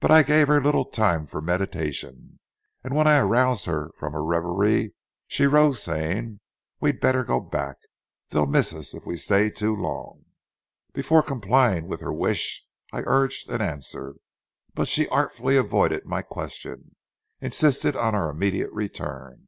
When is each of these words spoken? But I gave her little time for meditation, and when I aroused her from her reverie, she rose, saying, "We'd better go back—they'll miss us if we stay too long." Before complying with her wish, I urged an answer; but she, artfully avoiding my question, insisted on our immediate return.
But 0.00 0.10
I 0.10 0.24
gave 0.24 0.48
her 0.48 0.60
little 0.60 0.84
time 0.86 1.24
for 1.24 1.40
meditation, 1.40 2.40
and 2.82 2.96
when 2.96 3.06
I 3.06 3.18
aroused 3.18 3.66
her 3.66 3.92
from 3.94 4.12
her 4.12 4.24
reverie, 4.24 4.92
she 5.28 5.46
rose, 5.46 5.80
saying, 5.80 6.40
"We'd 6.80 6.98
better 6.98 7.22
go 7.22 7.38
back—they'll 7.38 8.46
miss 8.46 8.74
us 8.74 8.92
if 8.92 9.06
we 9.06 9.16
stay 9.16 9.50
too 9.50 9.76
long." 9.76 10.24
Before 10.92 11.22
complying 11.22 11.86
with 11.86 12.00
her 12.00 12.12
wish, 12.12 12.66
I 12.92 13.02
urged 13.06 13.50
an 13.52 13.60
answer; 13.60 14.16
but 14.74 14.88
she, 14.88 15.06
artfully 15.10 15.56
avoiding 15.56 16.00
my 16.06 16.22
question, 16.22 16.96
insisted 17.40 17.94
on 17.94 18.16
our 18.16 18.28
immediate 18.30 18.72
return. 18.72 19.46